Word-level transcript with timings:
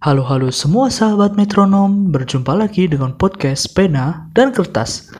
Halo-halo 0.00 0.48
semua 0.48 0.88
sahabat 0.88 1.36
metronom, 1.36 2.08
berjumpa 2.08 2.56
lagi 2.56 2.88
dengan 2.88 3.12
podcast 3.20 3.68
Pena 3.76 4.32
dan 4.32 4.48
Kertas. 4.48 5.12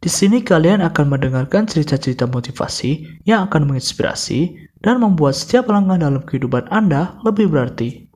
Di 0.00 0.08
sini 0.08 0.40
kalian 0.40 0.80
akan 0.80 1.12
mendengarkan 1.12 1.68
cerita-cerita 1.68 2.24
motivasi 2.24 3.20
yang 3.28 3.44
akan 3.44 3.68
menginspirasi 3.68 4.56
dan 4.80 5.04
membuat 5.04 5.36
setiap 5.36 5.68
langkah 5.68 6.00
dalam 6.00 6.24
kehidupan 6.24 6.72
Anda 6.72 7.20
lebih 7.20 7.52
berarti. 7.52 8.08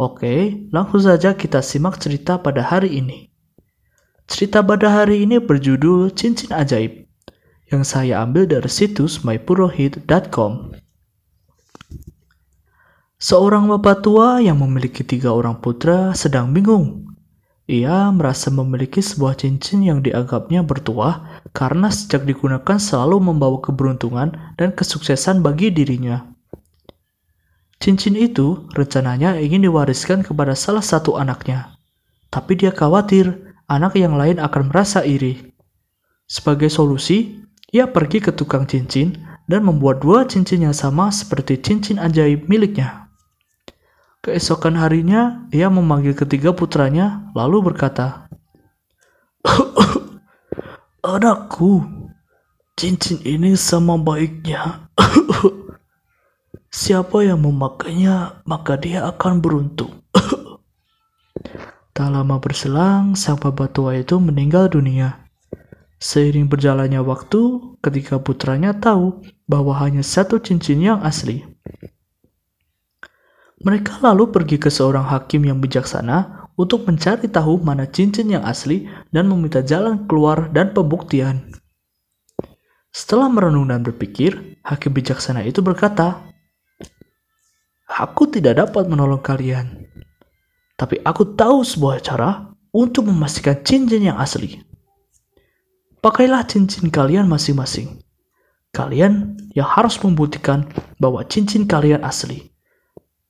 Oke, 0.00 0.56
langsung 0.72 1.04
saja 1.04 1.36
kita 1.36 1.60
simak 1.60 2.00
cerita 2.00 2.40
pada 2.40 2.64
hari 2.64 2.96
ini. 2.96 3.28
Cerita 4.24 4.64
pada 4.64 4.88
hari 4.88 5.28
ini 5.28 5.36
berjudul 5.36 6.16
Cincin 6.16 6.56
Ajaib, 6.56 7.12
yang 7.68 7.84
saya 7.84 8.24
ambil 8.24 8.48
dari 8.48 8.72
situs 8.72 9.20
mypurohit.com. 9.20 10.85
Seorang 13.16 13.72
bapak 13.72 14.04
tua 14.04 14.44
yang 14.44 14.60
memiliki 14.60 15.00
tiga 15.00 15.32
orang 15.32 15.56
putra 15.64 16.12
sedang 16.12 16.52
bingung. 16.52 17.16
Ia 17.64 18.12
merasa 18.12 18.52
memiliki 18.52 19.00
sebuah 19.00 19.40
cincin 19.40 19.80
yang 19.80 20.04
dianggapnya 20.04 20.60
bertuah 20.60 21.40
karena 21.56 21.88
sejak 21.88 22.28
digunakan 22.28 22.76
selalu 22.76 23.32
membawa 23.32 23.64
keberuntungan 23.64 24.36
dan 24.60 24.68
kesuksesan 24.76 25.40
bagi 25.40 25.72
dirinya. 25.72 26.28
Cincin 27.80 28.20
itu 28.20 28.68
rencananya 28.76 29.40
ingin 29.40 29.64
diwariskan 29.64 30.20
kepada 30.20 30.52
salah 30.52 30.84
satu 30.84 31.16
anaknya. 31.16 31.72
Tapi 32.28 32.52
dia 32.60 32.68
khawatir 32.68 33.32
anak 33.64 33.96
yang 33.96 34.20
lain 34.20 34.36
akan 34.36 34.68
merasa 34.68 35.00
iri. 35.08 35.56
Sebagai 36.28 36.68
solusi, 36.68 37.40
ia 37.72 37.88
pergi 37.88 38.20
ke 38.20 38.36
tukang 38.36 38.68
cincin 38.68 39.16
dan 39.48 39.64
membuat 39.64 40.04
dua 40.04 40.28
cincin 40.28 40.68
yang 40.68 40.76
sama 40.76 41.08
seperti 41.08 41.56
cincin 41.64 41.96
ajaib 41.96 42.44
miliknya. 42.44 43.05
Keesokan 44.26 44.74
harinya, 44.74 45.46
ia 45.54 45.70
memanggil 45.70 46.10
ketiga 46.10 46.50
putranya, 46.50 47.30
lalu 47.30 47.70
berkata, 47.70 48.26
Anakku, 51.14 51.86
cincin 52.74 53.22
ini 53.22 53.54
sama 53.54 53.94
baiknya. 53.94 54.90
Siapa 56.74 57.22
yang 57.22 57.46
memakainya, 57.46 58.42
maka 58.50 58.74
dia 58.74 59.06
akan 59.06 59.38
beruntung. 59.38 59.94
tak 61.94 62.10
lama 62.10 62.42
berselang, 62.42 63.14
sang 63.14 63.38
bapak 63.38 63.78
tua 63.78 63.94
itu 63.94 64.18
meninggal 64.18 64.66
dunia. 64.66 65.22
Seiring 66.02 66.50
berjalannya 66.50 66.98
waktu, 66.98 67.78
ketika 67.78 68.18
putranya 68.18 68.74
tahu 68.74 69.22
bahwa 69.46 69.70
hanya 69.78 70.02
satu 70.02 70.42
cincin 70.42 70.82
yang 70.82 70.98
asli. 71.06 71.55
Mereka 73.56 74.04
lalu 74.04 74.28
pergi 74.28 74.60
ke 74.60 74.68
seorang 74.68 75.08
hakim 75.08 75.48
yang 75.48 75.64
bijaksana 75.64 76.44
untuk 76.60 76.84
mencari 76.84 77.24
tahu 77.24 77.56
mana 77.64 77.88
cincin 77.88 78.28
yang 78.28 78.44
asli 78.44 78.84
dan 79.08 79.32
meminta 79.32 79.64
jalan 79.64 80.04
keluar 80.04 80.52
dan 80.52 80.76
pembuktian. 80.76 81.40
Setelah 82.92 83.32
merenung 83.32 83.72
dan 83.72 83.80
berpikir, 83.80 84.60
hakim 84.60 84.92
bijaksana 84.92 85.40
itu 85.48 85.64
berkata, 85.64 86.20
Aku 87.96 88.28
tidak 88.28 88.60
dapat 88.60 88.92
menolong 88.92 89.24
kalian, 89.24 89.88
tapi 90.76 91.00
aku 91.00 91.32
tahu 91.32 91.64
sebuah 91.64 92.04
cara 92.04 92.52
untuk 92.76 93.08
memastikan 93.08 93.56
cincin 93.64 94.04
yang 94.04 94.20
asli. 94.20 94.60
Pakailah 96.04 96.44
cincin 96.44 96.92
kalian 96.92 97.24
masing-masing. 97.24 98.04
Kalian 98.76 99.40
yang 99.56 99.64
harus 99.64 99.96
membuktikan 100.04 100.68
bahwa 101.00 101.24
cincin 101.24 101.64
kalian 101.64 102.04
asli 102.04 102.55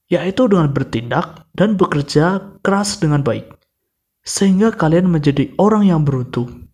yaitu 0.06 0.46
dengan 0.46 0.70
bertindak 0.70 1.46
dan 1.54 1.74
bekerja 1.74 2.54
keras 2.62 3.02
dengan 3.02 3.26
baik, 3.26 3.50
sehingga 4.22 4.70
kalian 4.70 5.10
menjadi 5.10 5.50
orang 5.58 5.90
yang 5.90 6.02
beruntung. 6.06 6.66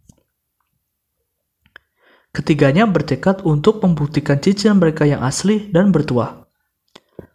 Ketiganya 2.33 2.89
bertekad 2.89 3.45
untuk 3.45 3.85
membuktikan 3.85 4.41
cincin 4.41 4.81
mereka 4.81 5.05
yang 5.05 5.21
asli 5.21 5.69
dan 5.69 5.93
bertuah. 5.93 6.49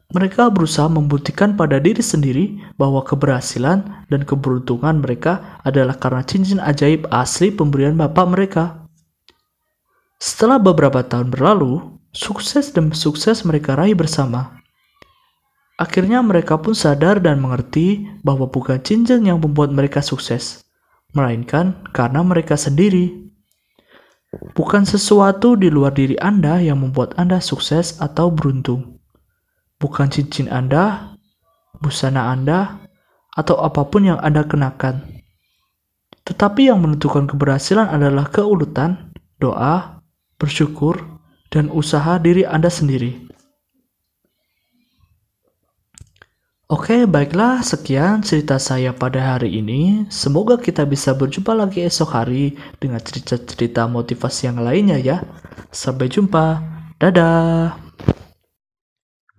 Mereka 0.07 0.49
berusaha 0.55 0.87
membuktikan 0.87 1.53
pada 1.53 1.77
diri 1.83 1.99
sendiri 2.01 2.57
bahwa 2.79 3.03
keberhasilan 3.03 4.07
dan 4.07 4.21
keberuntungan 4.23 5.03
mereka 5.03 5.59
adalah 5.67 5.99
karena 5.99 6.23
cincin 6.23 6.63
ajaib 6.63 7.05
asli 7.11 7.53
pemberian 7.53 7.93
bapak 7.93 8.25
mereka. 8.25 8.63
Setelah 10.17 10.57
beberapa 10.57 11.05
tahun 11.05 11.29
berlalu, 11.29 11.99
sukses 12.09 12.73
dan 12.73 12.89
sukses 12.95 13.45
mereka 13.45 13.77
raih 13.77 13.93
bersama. 13.93 14.57
Akhirnya 15.77 16.25
mereka 16.25 16.57
pun 16.57 16.73
sadar 16.73 17.21
dan 17.21 17.37
mengerti 17.37 18.09
bahwa 18.25 18.49
bukan 18.49 18.81
cincin 18.81 19.29
yang 19.29 19.37
membuat 19.37 19.69
mereka 19.69 20.01
sukses, 20.01 20.65
melainkan 21.13 21.85
karena 21.93 22.25
mereka 22.25 22.57
sendiri. 22.57 23.29
Bukan 24.57 24.89
sesuatu 24.89 25.53
di 25.53 25.69
luar 25.69 25.93
diri 25.93 26.17
Anda 26.17 26.57
yang 26.57 26.81
membuat 26.81 27.13
Anda 27.21 27.37
sukses 27.37 28.01
atau 28.01 28.33
beruntung. 28.33 28.97
Bukan 29.77 30.09
cincin 30.09 30.49
Anda, 30.49 31.13
busana 31.77 32.33
Anda, 32.33 32.81
atau 33.37 33.61
apa 33.61 33.85
pun 33.85 34.09
yang 34.09 34.17
Anda 34.17 34.49
kenakan. 34.49 35.21
Tetapi 36.25 36.73
yang 36.73 36.81
menentukan 36.81 37.29
keberhasilan 37.29 37.85
adalah 37.85 38.27
keuletan, 38.33 39.13
doa, 39.37 40.01
bersyukur, 40.41 41.21
dan 41.53 41.69
usaha 41.69 42.17
diri 42.17 42.43
Anda 42.43 42.67
sendiri. 42.73 43.26
Oke, 46.67 47.07
baiklah 47.07 47.63
sekian 47.63 48.19
cerita 48.19 48.59
saya 48.59 48.91
pada 48.91 49.23
hari 49.23 49.63
ini. 49.63 50.03
Semoga 50.11 50.59
kita 50.59 50.83
bisa 50.83 51.15
berjumpa 51.15 51.55
lagi 51.55 51.79
esok 51.87 52.11
hari 52.11 52.59
dengan 52.75 52.99
cerita-cerita 52.99 53.87
motivasi 53.87 54.51
yang 54.51 54.59
lainnya 54.59 54.99
ya. 54.99 55.23
Sampai 55.71 56.11
jumpa. 56.11 56.59
Dadah. 56.99 57.71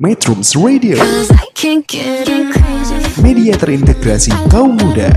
Metrums 0.01 0.57
Radio, 0.57 0.97
Cause 0.97 1.29
I 1.37 1.53
can't 1.53 1.85
get 1.85 2.25
crazy. 2.25 2.97
media 3.21 3.53
terintegrasi 3.61 4.33
kaum 4.49 4.81
muda. 4.81 5.13